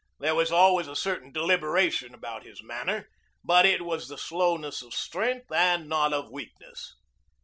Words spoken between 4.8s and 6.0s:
of strength and